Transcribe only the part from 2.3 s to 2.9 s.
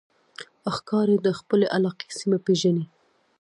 پېژني.